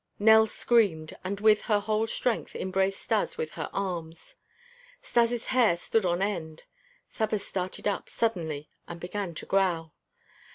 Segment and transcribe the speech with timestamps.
[0.17, 4.35] Nell screamed, and with her whole strength embraced Stas with her arms.
[4.99, 6.63] Stas' hair stood on end.
[7.07, 9.93] Saba started up suddenly and began to growl.